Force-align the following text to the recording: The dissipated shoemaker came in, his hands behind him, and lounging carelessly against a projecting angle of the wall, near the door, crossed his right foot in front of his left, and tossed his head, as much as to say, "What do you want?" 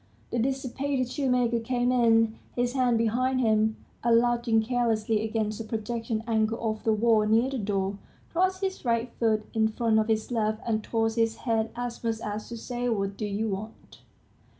The 0.31 0.39
dissipated 0.39 1.11
shoemaker 1.11 1.59
came 1.59 1.91
in, 1.91 2.33
his 2.55 2.73
hands 2.73 2.97
behind 2.97 3.39
him, 3.39 3.77
and 4.03 4.17
lounging 4.17 4.59
carelessly 4.63 5.23
against 5.23 5.59
a 5.61 5.63
projecting 5.63 6.23
angle 6.25 6.57
of 6.59 6.83
the 6.83 6.91
wall, 6.91 7.27
near 7.27 7.51
the 7.51 7.59
door, 7.59 7.99
crossed 8.33 8.61
his 8.61 8.83
right 8.83 9.11
foot 9.19 9.45
in 9.53 9.67
front 9.67 9.99
of 9.99 10.07
his 10.07 10.31
left, 10.31 10.59
and 10.65 10.83
tossed 10.83 11.17
his 11.17 11.35
head, 11.45 11.69
as 11.75 12.03
much 12.03 12.19
as 12.21 12.49
to 12.49 12.57
say, 12.57 12.89
"What 12.89 13.15
do 13.15 13.27
you 13.27 13.49
want?" 13.49 13.99